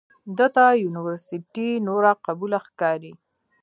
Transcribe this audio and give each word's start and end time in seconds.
ده 0.37 0.47
ته 0.55 0.65
یونورسټي 0.83 1.69
نوره 1.87 2.11
قبوله 2.25 2.57
ښکاري. 2.67 3.13